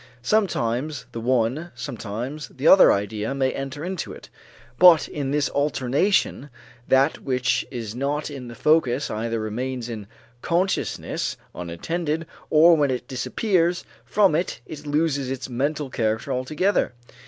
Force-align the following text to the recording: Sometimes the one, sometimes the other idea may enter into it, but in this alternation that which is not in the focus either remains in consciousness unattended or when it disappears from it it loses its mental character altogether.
Sometimes 0.23 1.05
the 1.11 1.21
one, 1.21 1.71
sometimes 1.75 2.47
the 2.47 2.67
other 2.67 2.91
idea 2.91 3.35
may 3.35 3.51
enter 3.51 3.85
into 3.85 4.11
it, 4.11 4.29
but 4.79 5.07
in 5.07 5.29
this 5.29 5.47
alternation 5.49 6.49
that 6.87 7.19
which 7.21 7.67
is 7.69 7.93
not 7.93 8.31
in 8.31 8.47
the 8.47 8.55
focus 8.55 9.11
either 9.11 9.39
remains 9.39 9.89
in 9.89 10.07
consciousness 10.41 11.37
unattended 11.53 12.25
or 12.49 12.75
when 12.75 12.89
it 12.89 13.07
disappears 13.07 13.85
from 14.03 14.33
it 14.33 14.59
it 14.65 14.87
loses 14.87 15.29
its 15.29 15.49
mental 15.49 15.91
character 15.91 16.31
altogether. 16.33 16.93